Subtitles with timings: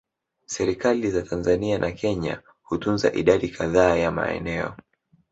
[0.45, 4.75] Serikali za Tanzania na Kenya hutunza idadi kadhaa ya maeneo